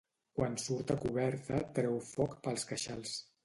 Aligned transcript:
Quan 0.37 0.55
surt 0.63 0.93
a 0.95 0.97
coberta 1.03 1.61
treu 1.77 2.03
foc 2.11 2.37
pels 2.43 2.69
queixals. 2.73 3.17